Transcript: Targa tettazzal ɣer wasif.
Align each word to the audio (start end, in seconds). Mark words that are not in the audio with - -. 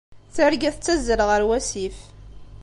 Targa 0.35 0.69
tettazzal 0.75 1.21
ɣer 1.29 1.41
wasif. 1.49 1.97